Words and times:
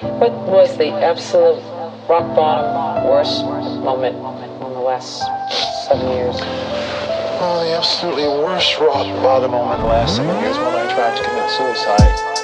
What 0.00 0.32
was 0.48 0.76
the 0.76 0.88
absolute 0.88 1.62
rock 2.08 2.34
bottom 2.34 3.08
worst 3.08 3.44
moment 3.44 4.16
in 4.16 4.72
the 4.72 4.80
last 4.80 5.22
seven 5.86 6.08
years? 6.08 6.34
Oh, 7.40 7.64
the 7.64 7.76
absolutely 7.76 8.26
worst 8.26 8.80
rock 8.80 9.06
bottom 9.22 9.52
moment 9.52 9.80
in 9.80 9.86
the 9.86 9.92
last 9.92 10.16
seven 10.16 10.36
years 10.42 10.56
when 10.56 10.74
I 10.74 10.92
tried 10.94 11.16
to 11.16 11.22
commit 11.22 11.50
suicide. 11.50 12.43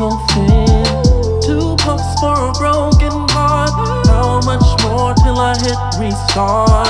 so 0.00 0.08
thin. 0.32 0.84
Two 1.42 1.76
pumps 1.76 2.18
for 2.20 2.32
a 2.32 2.52
broken 2.52 3.12
heart. 3.34 4.06
How 4.06 4.40
much 4.46 4.82
more 4.82 5.12
till 5.12 5.36
I 5.36 5.52
hit 5.58 5.76
restart? 6.00 6.86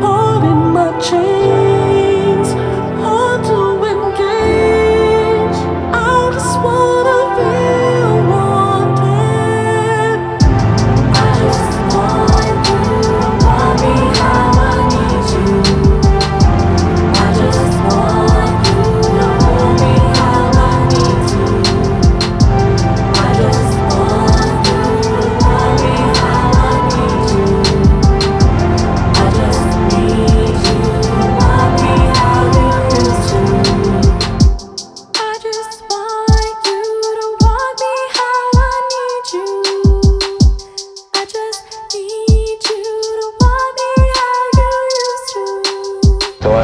Heart 0.00 0.44
my 0.72 0.98
chain. 0.98 1.35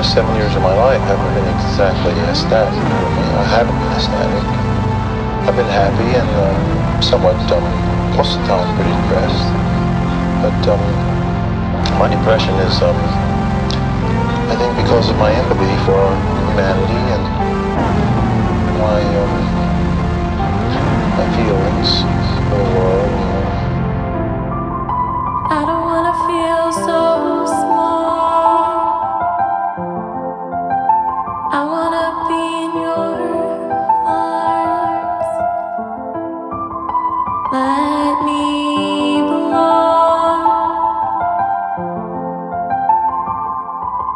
Seven 0.03 0.35
years 0.35 0.55
of 0.57 0.63
my 0.63 0.75
life 0.75 1.01
haven't 1.07 1.33
been 1.35 1.47
exactly 1.55 2.11
ecstatic. 2.27 2.75
I 2.75 3.45
haven't 3.55 3.79
been 3.79 3.95
ecstatic. 3.95 4.45
I've 5.47 5.55
been 5.55 5.71
happy 5.71 6.11
and 6.19 6.27
uh, 6.27 7.01
somewhat, 7.01 7.39
um, 7.55 7.63
most 8.17 8.35
of 8.35 8.43
the 8.43 8.49
time, 8.51 8.67
pretty 8.75 8.91
depressed. 8.91 9.47
But 10.43 10.59
um, 10.75 10.83
my 12.03 12.11
depression 12.11 12.55
is, 12.67 12.83
um, 12.83 12.99
I 14.51 14.57
think, 14.59 14.75
because 14.77 15.09
of 15.09 15.17
my 15.19 15.31
empathy 15.31 15.71
for 15.87 16.03
humanity 16.51 17.03
and 17.15 18.12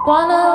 Wanna 0.07 0.46